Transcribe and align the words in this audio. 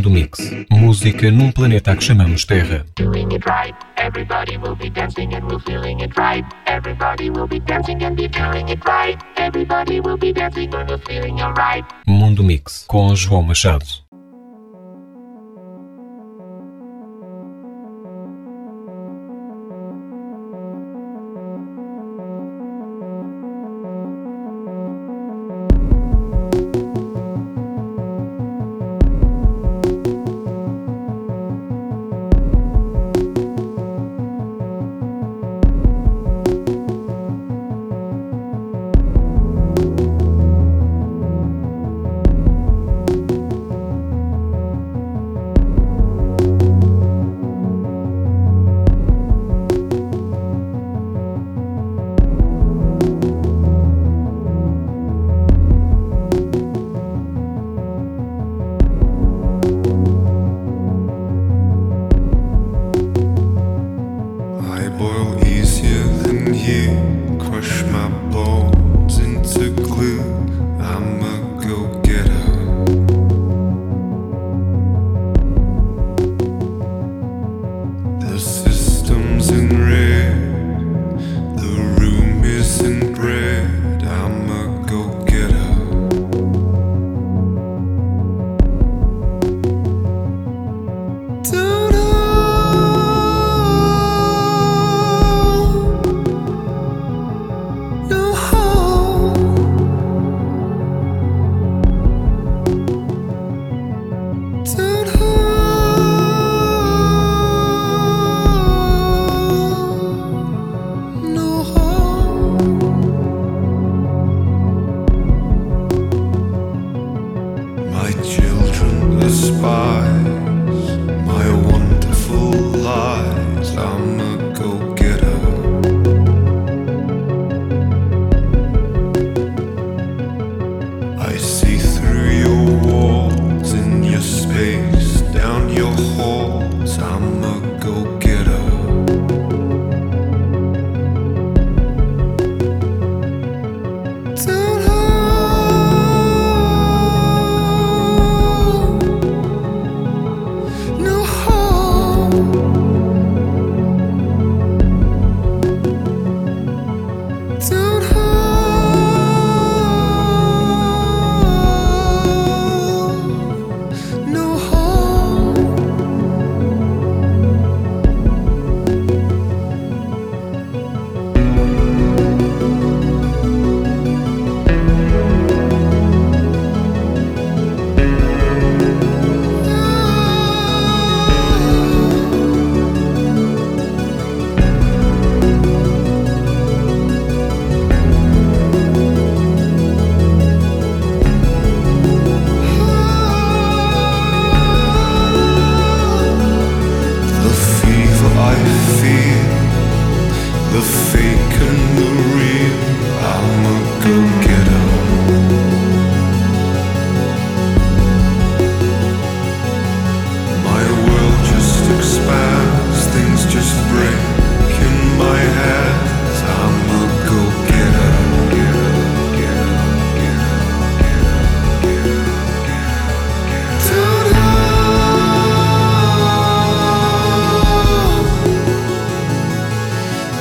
do 0.00 0.10
Mix. 0.10 0.38
Música 0.70 1.30
num 1.30 1.52
planeta 1.52 1.94
que 1.94 2.04
chamamos 2.04 2.44
Terra. 2.44 2.84
Mundo 12.06 12.42
Mix 12.42 12.84
com 12.86 13.14
João 13.14 13.42
Machado. 13.42 14.09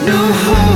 no 0.09 0.17
home. 0.17 0.68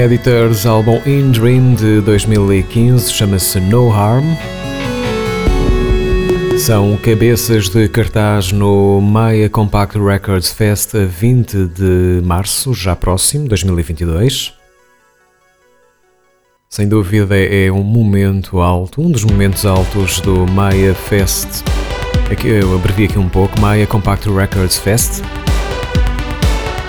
Editors 0.00 0.64
álbum 0.64 0.98
In 1.04 1.30
Dream 1.30 1.74
de 1.74 2.00
2015 2.00 3.12
chama-se 3.12 3.60
No 3.60 3.92
Harm. 3.92 4.24
São 6.58 6.96
cabeças 6.96 7.68
de 7.68 7.86
cartaz 7.86 8.50
no 8.50 8.98
Maya 9.02 9.50
Compact 9.50 9.98
Records 9.98 10.50
Fest 10.52 10.94
a 10.94 11.04
20 11.04 11.66
de 11.66 12.22
março, 12.24 12.72
já 12.72 12.96
próximo, 12.96 13.46
2022. 13.46 14.54
Sem 16.70 16.88
dúvida 16.88 17.36
é 17.36 17.70
um 17.70 17.82
momento 17.82 18.58
alto, 18.58 19.02
um 19.02 19.10
dos 19.10 19.22
momentos 19.22 19.66
altos 19.66 20.18
do 20.22 20.46
Maya 20.46 20.94
Fest. 20.94 21.62
Aqui, 22.32 22.48
eu 22.48 22.74
abrevi 22.74 23.04
aqui 23.04 23.18
um 23.18 23.28
pouco, 23.28 23.60
Maya 23.60 23.86
Compact 23.86 24.30
Records 24.30 24.78
Fest. 24.78 25.22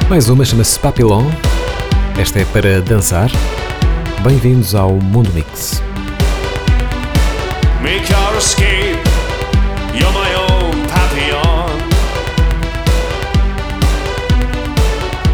Mais 0.08 0.30
uma 0.30 0.46
chama-se 0.46 0.80
Papillon. 0.80 1.26
Esta 2.18 2.40
é 2.40 2.46
para 2.46 2.82
dançar. 2.82 3.30
Bem-vindos 4.22 4.76
ao 4.76 4.92
Mundo 4.92 5.32
Mix. 5.34 5.82
Make 7.82 8.12
your 8.12 8.38
escape. 8.38 9.00
You're 9.94 10.12
my 10.12 10.34
own 10.36 10.88
papillon. 10.88 11.78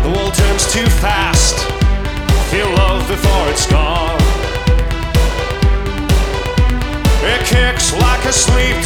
The 0.03 0.09
world 0.09 0.33
turns 0.33 0.71
too 0.71 0.89
fast. 1.01 1.57
Feel 2.49 2.69
love 2.69 3.05
before 3.07 3.49
it's 3.49 3.65
gone. 3.67 4.17
It 7.23 7.43
kicks 7.45 7.91
like 7.93 8.25
a 8.25 8.31
sleep 8.31 8.77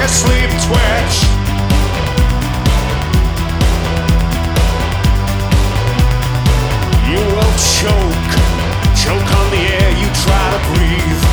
like 0.00 0.08
a 0.08 0.12
sleep 0.12 0.50
twitch, 0.64 1.16
you 7.10 7.20
will 7.36 7.54
choke, 7.58 8.32
choke 8.96 9.30
on 9.36 9.50
the 9.50 9.62
air 9.68 9.90
you 9.98 10.08
try 10.24 10.46
to 10.52 10.60
breathe. 10.68 11.24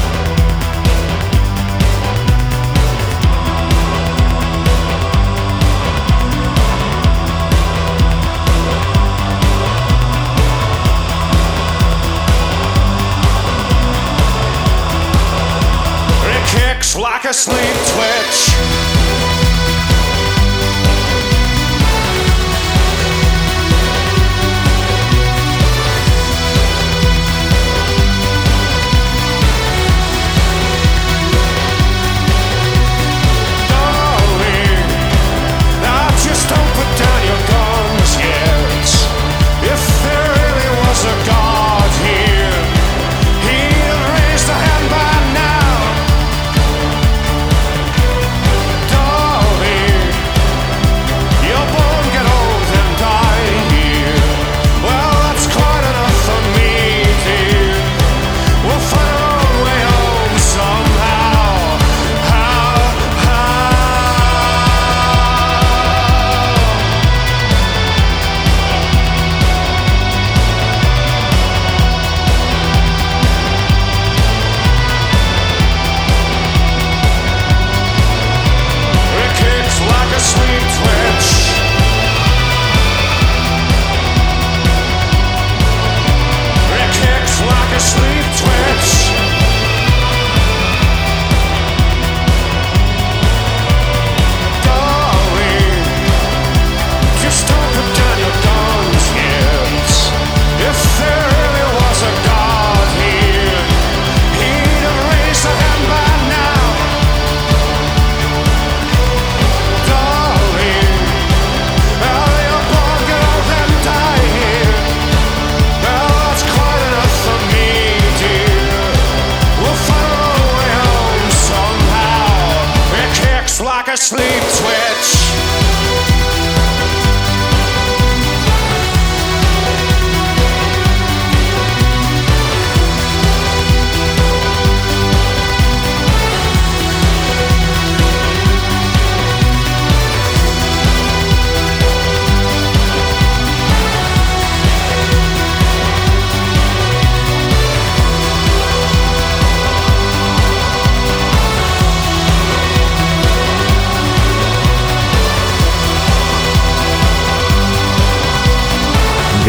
It 16.29 16.43
kicks 16.49 16.97
like 16.97 17.23
a 17.23 17.33
sleep 17.33 17.75
twitch. 17.93 18.56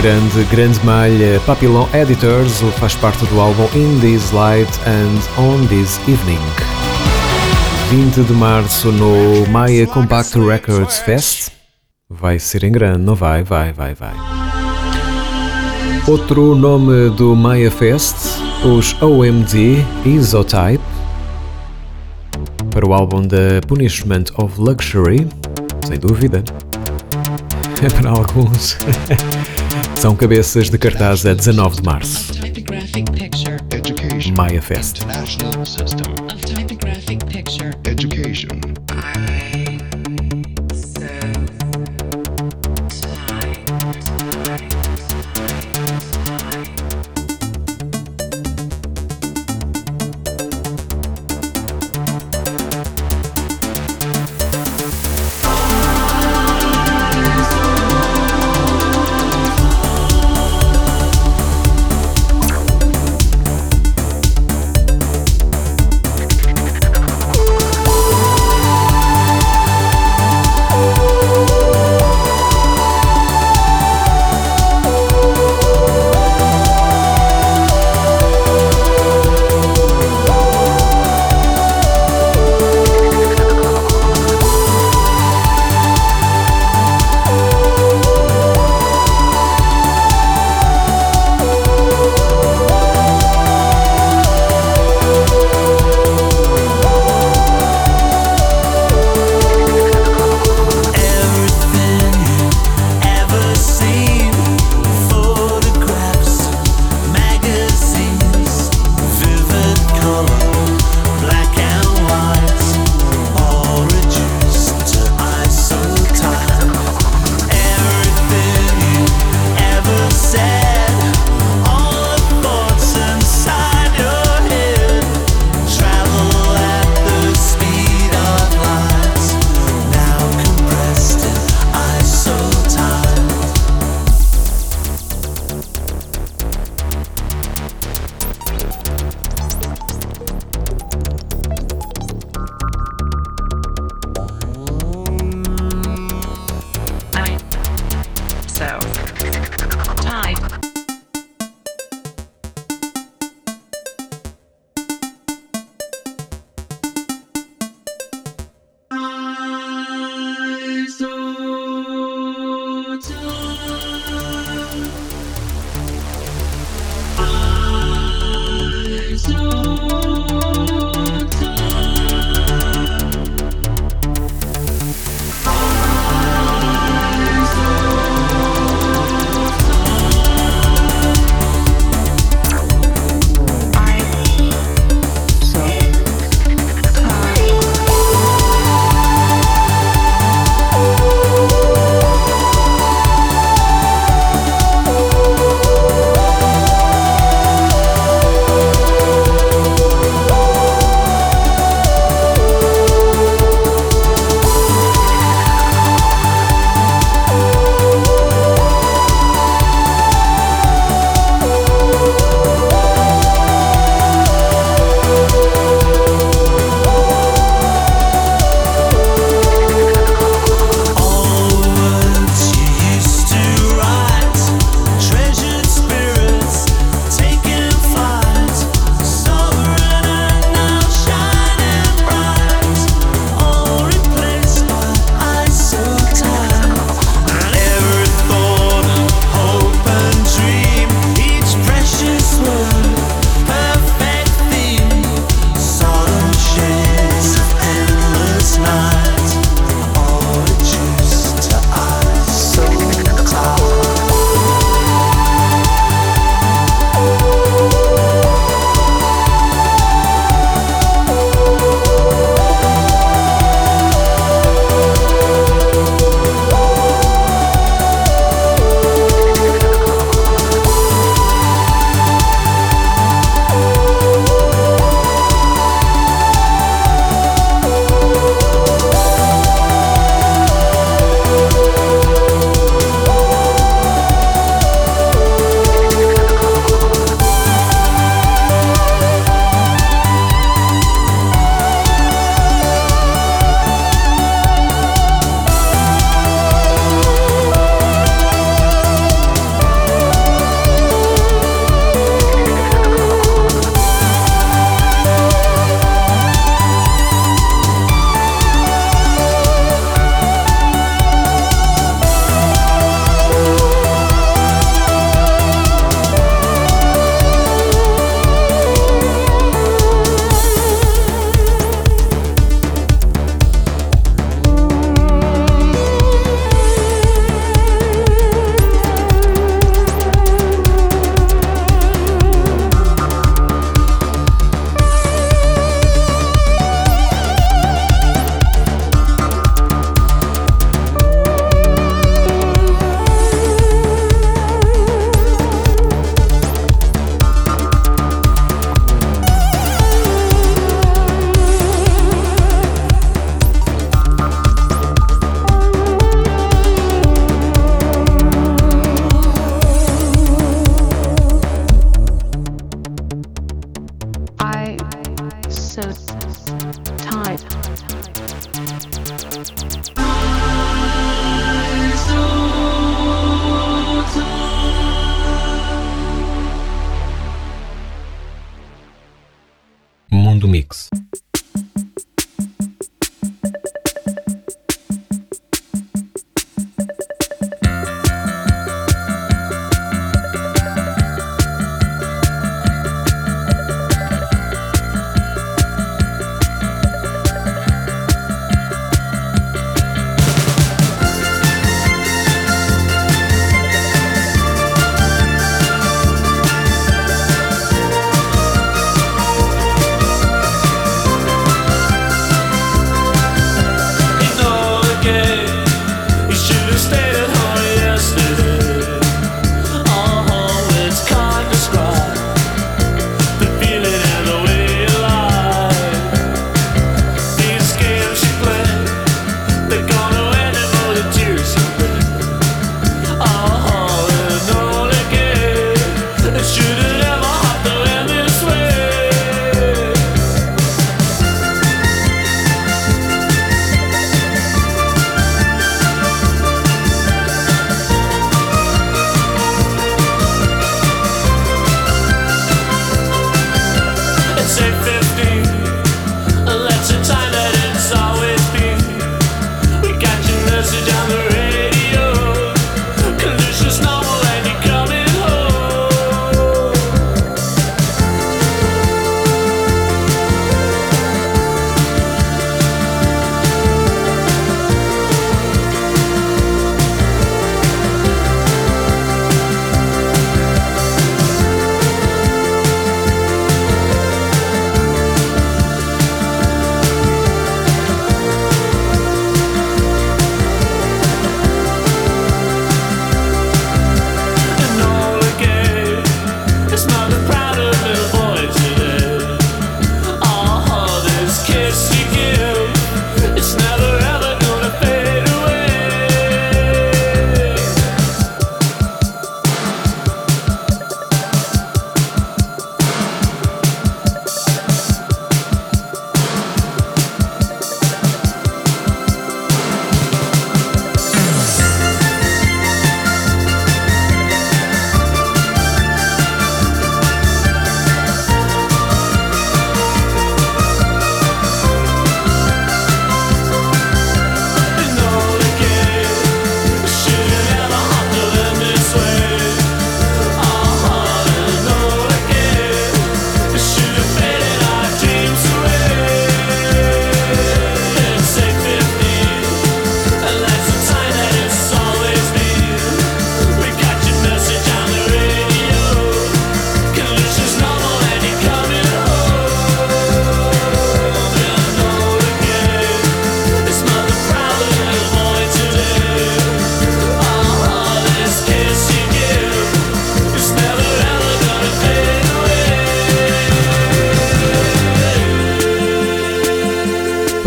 Grande, 0.09 0.45
grande 0.45 0.87
malha 0.87 1.39
Papillon 1.45 1.87
Editors, 1.93 2.63
faz 2.79 2.95
parte 2.95 3.27
do 3.27 3.39
álbum 3.39 3.69
In 3.75 4.01
This 4.01 4.33
Light 4.33 4.71
and 4.87 5.21
On 5.39 5.67
This 5.67 6.01
Evening. 6.09 6.41
20 7.91 8.23
de 8.23 8.33
março 8.33 8.91
no 8.91 9.47
Maya 9.51 9.87
Compact 9.87 10.39
Records 10.39 10.99
Fest. 11.01 11.51
Vai 12.09 12.39
ser 12.39 12.65
em 12.65 12.73
grande, 12.73 13.01
não 13.01 13.15
vai? 13.15 13.43
Vai, 13.43 13.71
vai, 13.75 13.93
vai. 13.93 14.15
Outro 16.07 16.55
nome 16.55 17.11
do 17.11 17.37
Maya 17.37 17.71
Fest, 17.71 18.17
os 18.65 18.97
OMD 19.03 19.85
Isotype, 20.07 20.83
para 22.71 22.89
o 22.89 22.95
álbum 22.95 23.29
The 23.29 23.61
Punishment 23.69 24.25
of 24.39 24.59
Luxury, 24.59 25.29
sem 25.87 25.99
dúvida. 25.99 26.43
É 27.85 27.91
para 28.01 28.09
alguns. 28.09 28.79
São 30.01 30.15
cabeças 30.15 30.71
de 30.71 30.79
cartaz 30.79 31.27
a 31.27 31.35
19 31.35 31.77
de 31.77 31.83
março. 31.83 32.33
Maya 34.37 34.63
Fest. 34.63 35.01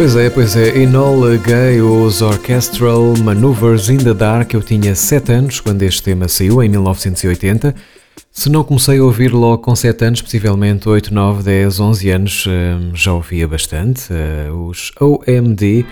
Pois 0.02 0.16
é, 0.16 0.32
pois 0.32 0.56
é. 0.56 0.80
Enola 0.80 1.38
Gay, 1.38 1.80
os 1.80 2.24
Orchestral 2.24 3.14
Maneuvers 3.24 3.88
in 3.88 3.98
the 3.98 4.16
Dark. 4.16 4.52
Eu 4.52 4.64
tinha 4.64 4.96
7 4.96 5.32
anos 5.32 5.60
quando 5.60 5.84
este 5.84 6.02
tema 6.02 6.28
saiu, 6.28 6.64
em 6.64 6.68
1980. 6.68 7.76
Se 8.32 8.50
não 8.50 8.64
comecei 8.64 8.98
a 8.98 9.04
ouvir 9.04 9.32
logo 9.32 9.60
com 9.60 9.76
7 9.76 10.04
anos, 10.04 10.20
possivelmente 10.24 10.90
8, 10.90 11.14
9, 11.14 11.44
10, 11.44 11.80
11 11.80 12.10
anos, 12.10 12.48
hum, 12.48 12.92
já 12.96 13.14
ouvia 13.14 13.48
bastante. 13.48 14.12
eh, 14.12 14.50
os 14.52 14.92
OMD. 15.00 15.86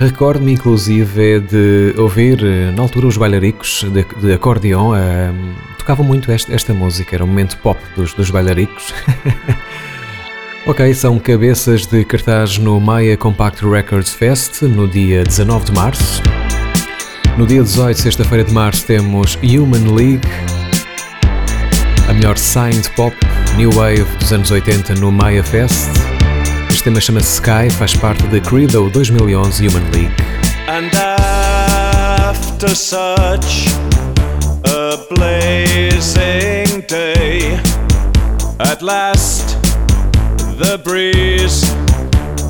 Recordo-me 0.00 0.54
inclusive 0.54 1.40
de 1.40 1.94
ouvir 1.98 2.42
eh, 2.42 2.72
na 2.74 2.82
altura 2.82 3.06
os 3.06 3.18
bailaricos 3.18 3.84
de, 3.92 4.02
de 4.26 4.32
acordeão. 4.32 4.92
hum, 4.92 5.52
tocavam 5.76 6.06
muito 6.06 6.32
esta, 6.32 6.54
esta 6.54 6.72
música, 6.72 7.14
era 7.14 7.22
o 7.22 7.28
momento 7.28 7.58
pop 7.58 7.78
dos, 7.94 8.14
dos 8.14 8.30
bailaricos. 8.30 8.94
Ok, 10.64 10.94
são 10.94 11.18
cabeças 11.18 11.86
de 11.86 12.04
cartaz 12.04 12.56
no 12.56 12.78
Maya 12.78 13.16
Compact 13.16 13.66
Records 13.66 14.14
Fest 14.14 14.62
no 14.62 14.86
dia 14.86 15.24
19 15.24 15.64
de 15.64 15.72
março. 15.72 16.22
No 17.36 17.44
dia 17.44 17.64
18, 17.64 18.00
sexta-feira 18.00 18.44
de 18.44 18.52
março, 18.52 18.86
temos 18.86 19.36
Human 19.42 19.92
League, 19.92 20.28
a 22.08 22.12
melhor 22.12 22.38
signed 22.38 22.88
pop, 22.94 23.16
new 23.56 23.70
wave 23.74 24.04
dos 24.20 24.32
anos 24.32 24.52
80 24.52 24.94
no 24.94 25.10
Maya 25.10 25.42
Fest. 25.42 25.90
Este 26.70 26.84
tema 26.84 27.00
chama-se 27.00 27.40
Sky, 27.40 27.68
faz 27.68 27.96
parte 27.96 28.24
da 28.28 28.38
Credo 28.38 28.88
2011 28.90 29.66
Human 29.66 29.90
League. 29.90 30.14
And 30.68 30.96
after 32.28 32.68
such 32.68 33.66
a 34.64 34.96
blazing 35.12 36.84
day, 36.86 37.58
at 38.60 38.80
last 38.80 39.51
the 40.62 40.78
breeze 40.78 41.68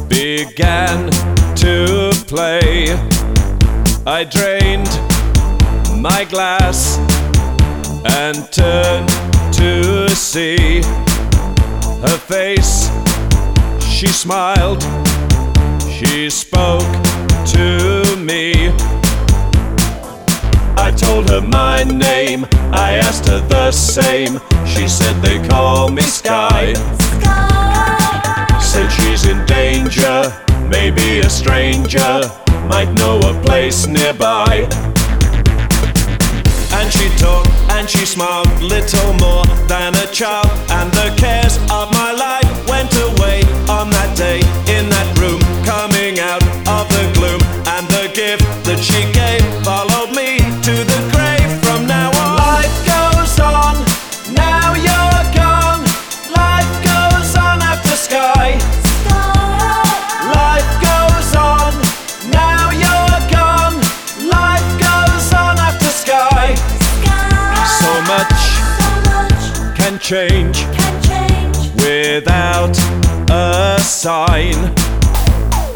began 0.06 1.10
to 1.56 2.12
play. 2.26 2.92
I 4.06 4.24
drained 4.24 4.90
my 5.98 6.26
glass 6.28 6.98
and 8.04 8.36
turned 8.52 9.08
to 9.54 10.10
see 10.10 10.82
her 12.02 12.18
face. 12.18 12.90
She 13.80 14.08
smiled, 14.08 14.82
she 15.90 16.28
spoke 16.28 16.92
to 17.56 18.16
me. 18.18 18.68
I 20.76 20.92
told 20.94 21.30
her 21.30 21.40
my 21.40 21.84
name, 21.84 22.44
I 22.72 23.00
asked 23.02 23.26
her 23.28 23.40
the 23.48 23.70
same. 23.72 24.38
She 24.66 24.86
said 24.86 25.14
they 25.22 25.38
call 25.48 25.88
me 25.88 26.02
Sky 26.02 26.74
said 28.72 28.88
she's 28.88 29.26
in 29.26 29.44
danger. 29.44 30.32
Maybe 30.66 31.18
a 31.18 31.28
stranger 31.28 32.22
might 32.70 32.90
know 32.94 33.18
a 33.18 33.34
place 33.42 33.86
nearby. 33.86 34.66
And 36.72 36.90
she 36.90 37.06
talked 37.18 37.50
and 37.74 37.86
she 37.86 38.06
smiled 38.06 38.48
little 38.62 39.12
more 39.20 39.44
than 39.68 39.94
a 39.96 40.06
child, 40.06 40.48
and 40.70 40.90
the 40.92 41.14
cares 41.18 41.58
of 41.70 41.90
my 41.92 42.12
life 42.12 42.41
change, 70.02 70.58
can 70.74 71.02
change 71.04 71.70
without 71.76 72.76
a 73.30 73.78
sign, 73.80 74.56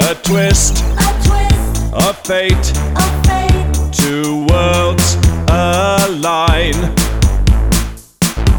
a 0.01 0.17
twist, 0.25 0.83
a 0.99 1.11
twist 1.25 1.93
of 1.95 2.19
fate, 2.27 2.73
a 2.97 3.07
fate. 3.23 3.95
Two 3.95 4.45
worlds 4.51 5.15
align. 5.49 6.75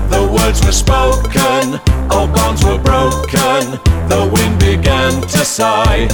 The 0.09 0.23
words 0.31 0.65
were 0.65 0.71
spoken, 0.71 1.81
all 2.11 2.27
bonds 2.27 2.63
were 2.63 2.79
broken. 2.79 3.77
The 4.07 4.29
wind 4.33 4.59
began 4.61 5.21
to 5.21 5.43
sigh. 5.43 6.07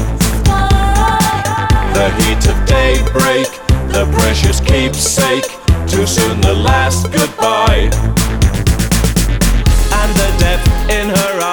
The 1.94 2.10
heat 2.18 2.44
of 2.48 2.58
daybreak, 2.66 3.50
the 3.94 4.12
precious 4.18 4.60
keepsake. 4.60 5.46
Too 5.88 6.08
soon, 6.08 6.42
the 6.42 6.56
last 6.56 7.12
goodbye 7.12 7.92
depth 10.44 10.68
in 10.90 11.08
her 11.08 11.42
eyes. 11.42 11.53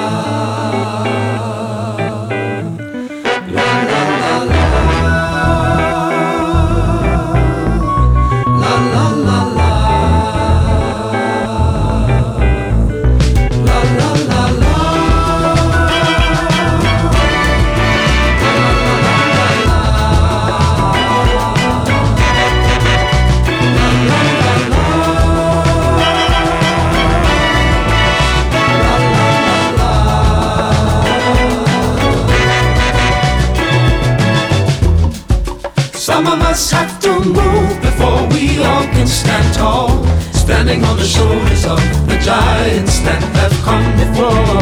standing 40.71 40.89
on 40.89 40.97
the 40.97 41.05
shoulders 41.05 41.65
of 41.65 41.79
the 42.07 42.17
giants 42.23 42.99
that 43.01 43.21
have 43.35 43.51
come 43.67 43.85
before. 43.99 44.61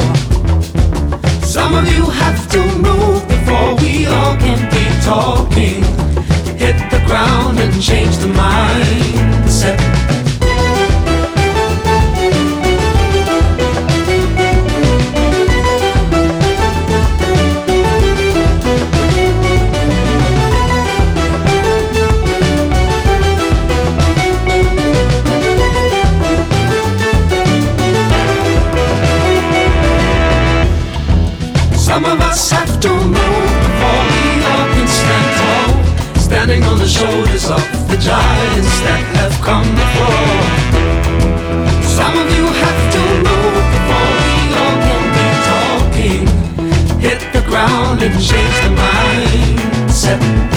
Some 1.44 1.76
of 1.76 1.86
you 1.88 2.06
have 2.06 2.50
to 2.50 2.60
move 2.78 3.28
before 3.28 3.76
we 3.76 4.08
all 4.08 4.36
can 4.38 4.60
be 4.72 4.86
talking. 5.06 5.84
Hit 6.58 6.78
the 6.90 7.04
ground 7.06 7.60
and 7.60 7.82
change 7.82 8.18
the 8.18 8.28
mindset. 8.28 9.99
giants 38.00 38.80
that 38.86 39.04
have 39.20 39.36
come 39.44 39.68
before. 39.76 40.40
Some 41.84 42.16
of 42.18 42.28
you 42.36 42.46
have 42.48 42.82
to 42.96 43.02
move 43.28 43.66
before 43.76 44.12
we 44.24 44.36
all 44.60 44.78
can 44.88 45.04
be 45.18 45.28
talking. 45.52 46.24
Hit 47.00 47.20
the 47.34 47.44
ground 47.50 48.02
and 48.02 48.14
change 48.16 48.56
the 48.64 48.72
mindset. 48.80 50.49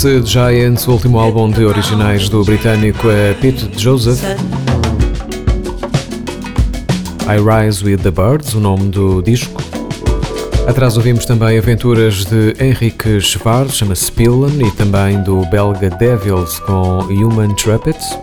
Chama-se 0.00 0.26
Giants, 0.26 0.88
o 0.88 0.92
último 0.92 1.18
álbum 1.18 1.50
de 1.50 1.62
originais 1.62 2.30
do 2.30 2.42
britânico 2.42 3.10
é 3.10 3.34
Pete 3.34 3.68
Joseph. 3.76 4.22
I 7.28 7.36
Rise 7.36 7.84
with 7.84 7.98
the 7.98 8.10
Birds, 8.10 8.54
o 8.54 8.60
nome 8.60 8.88
do 8.88 9.20
disco. 9.20 9.62
Atrás 10.66 10.96
ouvimos 10.96 11.26
também 11.26 11.58
aventuras 11.58 12.24
de 12.24 12.56
Henrique 12.58 13.20
Schwarz, 13.20 13.76
chama-se 13.76 14.10
Pillen, 14.10 14.66
e 14.66 14.70
também 14.70 15.22
do 15.22 15.44
belga 15.50 15.90
Devils 15.90 16.58
com 16.60 17.00
Human 17.00 17.54
Trumpets. 17.54 18.18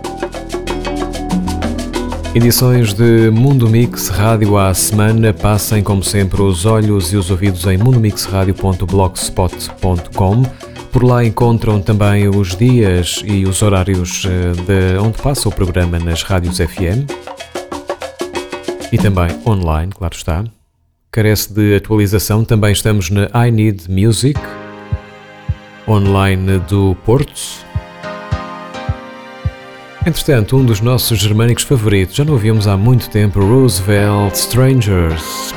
Edições 2.34 2.96
de 2.96 3.30
Mundo 3.30 3.70
Mix 3.70 4.08
Rádio 4.08 4.58
à 4.58 4.74
semana. 4.74 5.32
Passem, 5.32 5.84
como 5.84 6.04
sempre, 6.04 6.42
os 6.42 6.66
olhos 6.66 7.14
e 7.14 7.18
os 7.18 7.30
ouvidos 7.30 7.68
em 7.68 7.78
mundomixradio.blogspot.com. 7.78 10.67
Por 10.92 11.04
lá 11.04 11.24
encontram 11.24 11.82
também 11.82 12.28
os 12.28 12.56
dias 12.56 13.22
e 13.26 13.46
os 13.46 13.62
horários 13.62 14.26
eh, 14.26 14.52
de 14.64 14.98
onde 15.00 15.22
passa 15.22 15.48
o 15.48 15.52
programa 15.52 16.00
nas 16.00 16.24
rádios 16.24 16.58
FM 16.58 17.06
e 18.92 18.98
também 18.98 19.28
online, 19.46 19.92
claro 19.92 20.16
está. 20.16 20.44
Carece 21.12 21.54
de 21.54 21.76
atualização, 21.76 22.44
também 22.44 22.72
estamos 22.72 23.10
na 23.10 23.30
I 23.48 23.52
Need 23.52 23.90
Music, 23.92 24.40
online 25.88 26.60
do 26.60 26.96
Porto. 27.06 27.66
Entretanto, 30.06 30.56
um 30.56 30.66
dos 30.66 30.80
nossos 30.80 31.20
germânicos 31.20 31.64
favoritos, 31.64 32.16
já 32.16 32.24
não 32.24 32.34
ouvimos 32.34 32.68
há 32.68 32.78
muito 32.78 33.10
tempo, 33.10 33.40
Roosevelt 33.40 34.36
Strangers. 34.36 35.54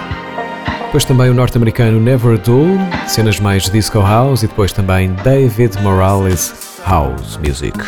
Depois 0.90 1.04
também 1.04 1.30
o 1.30 1.34
norte-americano 1.34 2.00
Never 2.00 2.36
Do, 2.36 2.66
cenas 3.06 3.38
mais 3.38 3.70
disco 3.70 4.00
house 4.00 4.42
e 4.42 4.48
depois 4.48 4.72
também 4.72 5.12
David 5.22 5.80
Morales 5.84 6.52
House 6.84 7.36
Music. 7.36 7.78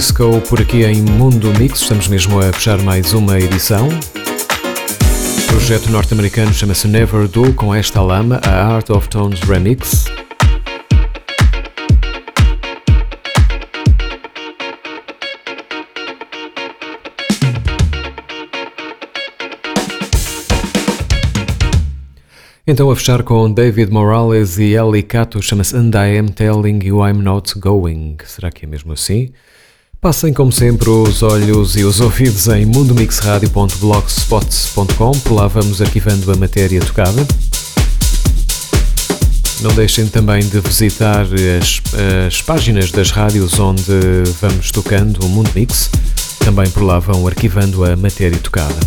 Disco 0.00 0.40
por 0.48 0.58
aqui 0.62 0.82
em 0.82 1.02
Mundo 1.02 1.52
Mix, 1.58 1.82
estamos 1.82 2.08
mesmo 2.08 2.40
a 2.40 2.50
fechar 2.54 2.78
mais 2.78 3.12
uma 3.12 3.38
edição. 3.38 3.86
O 3.86 5.46
projeto 5.46 5.90
norte-americano 5.90 6.54
chama-se 6.54 6.88
Never 6.88 7.28
Do, 7.28 7.52
com 7.52 7.74
esta 7.74 8.00
lama, 8.00 8.40
a 8.42 8.64
Art 8.64 8.88
of 8.88 9.10
Tones 9.10 9.40
Remix. 9.40 10.06
Então 22.66 22.90
a 22.90 22.96
fechar 22.96 23.22
com 23.22 23.52
David 23.52 23.92
Morales 23.92 24.56
e 24.56 24.72
Ellie 24.72 25.02
Cato, 25.02 25.42
chama-se 25.42 25.76
And 25.76 25.90
I 25.94 26.16
Am 26.16 26.28
Telling 26.28 26.82
You 26.82 27.06
I'm 27.06 27.20
Not 27.20 27.58
Going. 27.58 28.16
Será 28.24 28.50
que 28.50 28.64
é 28.64 28.66
mesmo 28.66 28.94
assim? 28.94 29.30
Passem 30.00 30.32
como 30.32 30.50
sempre 30.50 30.88
os 30.88 31.22
olhos 31.22 31.76
e 31.76 31.84
os 31.84 32.00
ouvidos 32.00 32.48
em 32.48 32.64
mundomixradio.blogspot.com, 32.64 35.12
por 35.18 35.34
lá 35.34 35.46
vamos 35.46 35.82
arquivando 35.82 36.32
a 36.32 36.36
matéria 36.36 36.80
tocada. 36.80 37.26
Não 39.60 39.74
deixem 39.74 40.06
também 40.06 40.40
de 40.40 40.58
visitar 40.60 41.26
as, 41.26 41.82
as 42.26 42.40
páginas 42.40 42.90
das 42.90 43.10
rádios 43.10 43.58
onde 43.58 43.92
vamos 44.40 44.70
tocando 44.70 45.22
o 45.22 45.28
Mundo 45.28 45.50
Mix, 45.54 45.90
também 46.38 46.70
por 46.70 46.82
lá 46.82 46.98
vão 46.98 47.26
arquivando 47.26 47.84
a 47.84 47.94
matéria 47.94 48.38
tocada. 48.38 48.80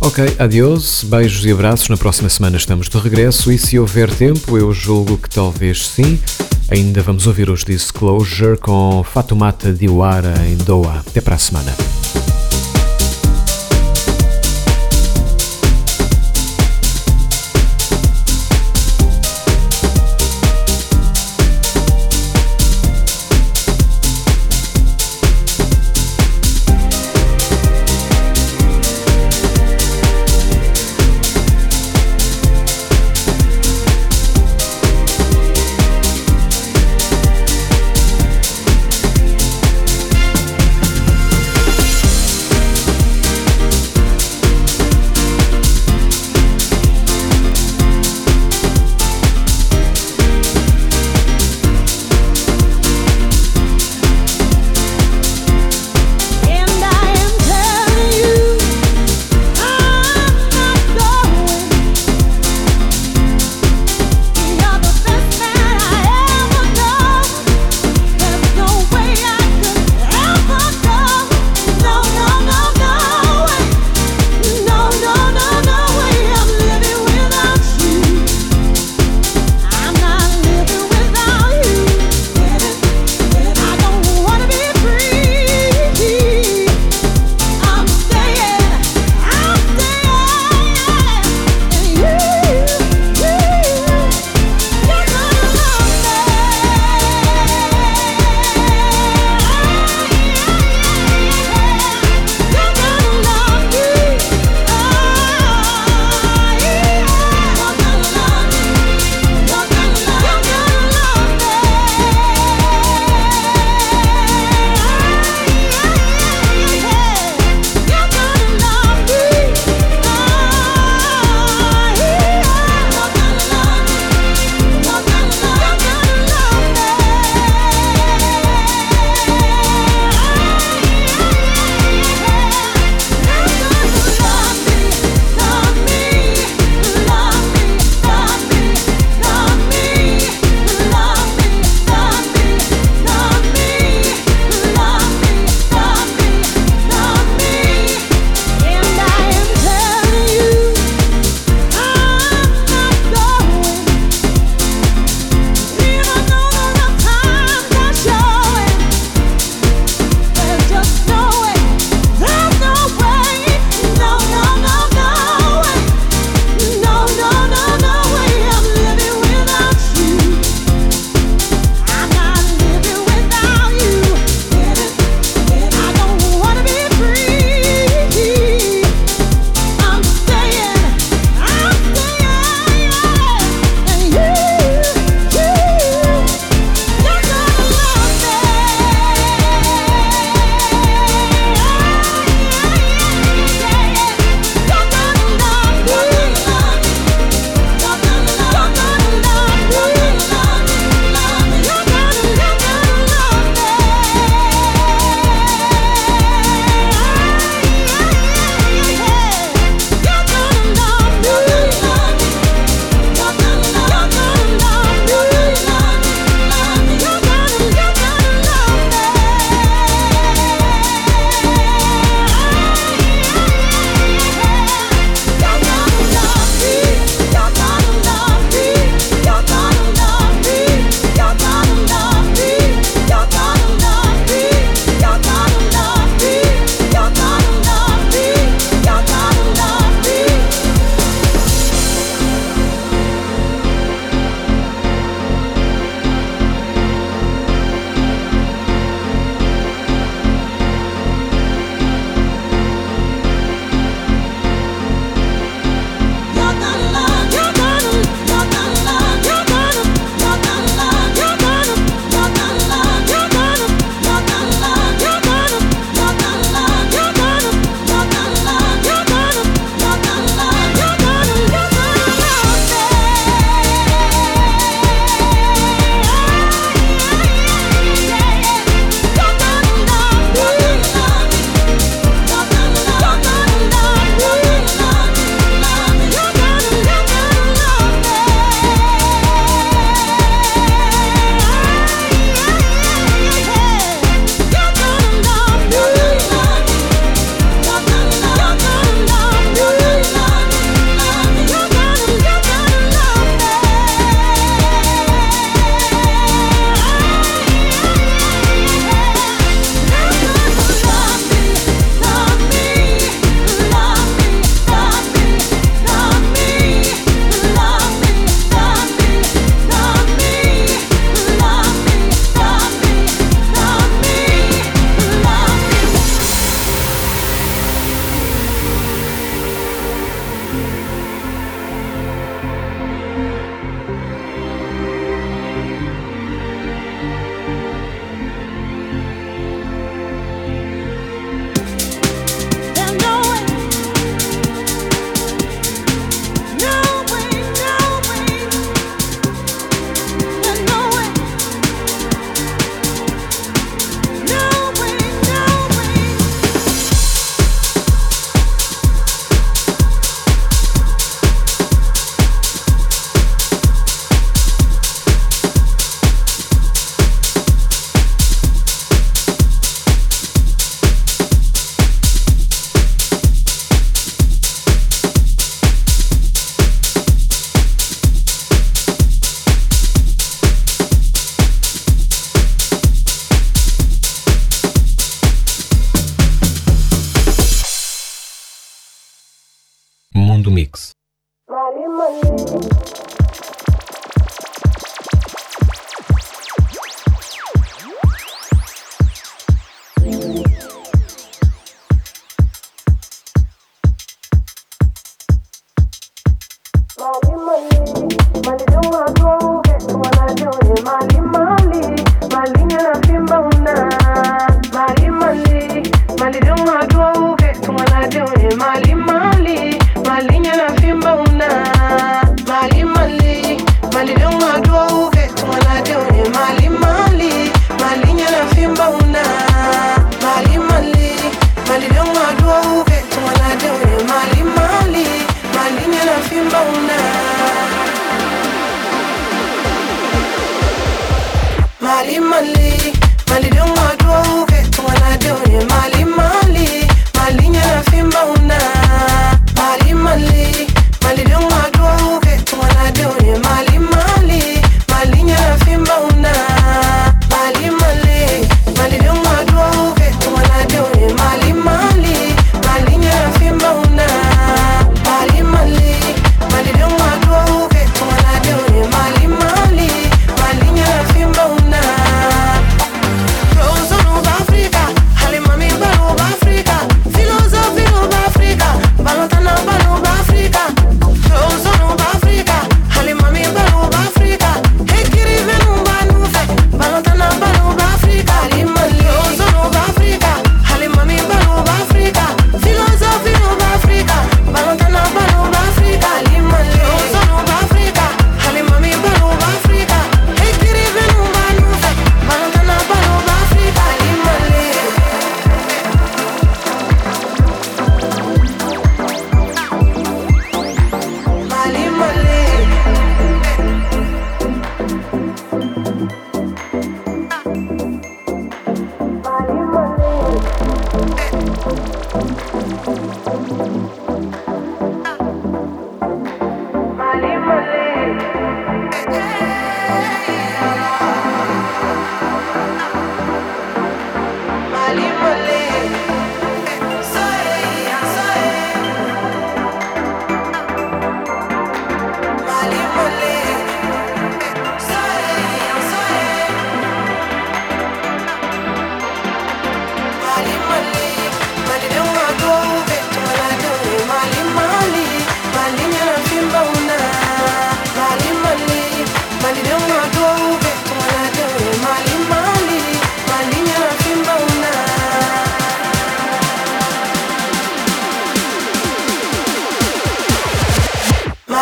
Ok, 0.00 0.34
adiós, 0.36 1.04
beijos 1.04 1.46
e 1.46 1.52
abraços. 1.52 1.88
Na 1.88 1.96
próxima 1.96 2.28
semana 2.28 2.56
estamos 2.56 2.88
de 2.88 2.98
regresso 2.98 3.52
e 3.52 3.58
se 3.58 3.78
houver 3.78 4.12
tempo, 4.12 4.58
eu 4.58 4.72
julgo 4.72 5.16
que 5.16 5.30
talvez 5.30 5.86
sim. 5.86 6.18
Ainda 6.72 7.02
vamos 7.02 7.26
ouvir 7.26 7.50
os 7.50 7.66
Disclosure 7.66 8.56
com 8.56 9.04
Fatumata 9.04 9.70
Diwara 9.70 10.32
em 10.48 10.56
Doha. 10.56 11.00
Até 11.06 11.20
para 11.20 11.34
a 11.34 11.38
semana. 11.38 11.70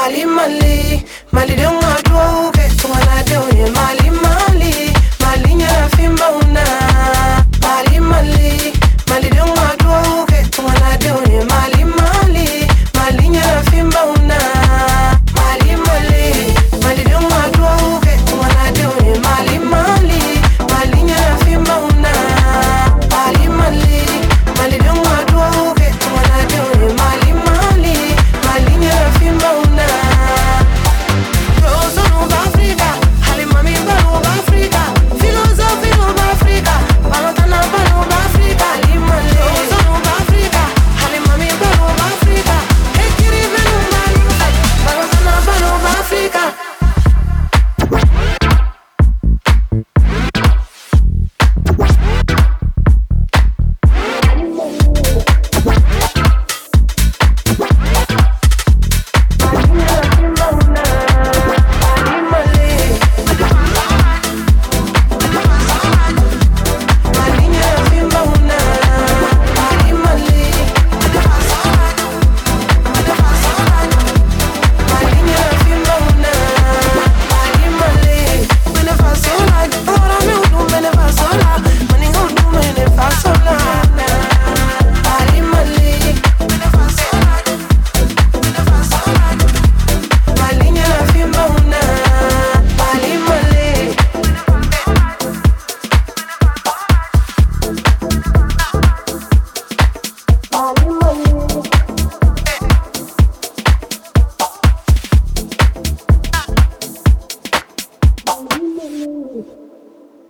mali 0.00 0.24
mali. 0.24 1.04
Mali 1.32 1.54
don't 1.56 1.82
want 1.82 2.04
to 2.04 2.52
tuwa 2.76 2.98
na 3.04 3.22
da 3.22 3.40
mali. 3.76 3.99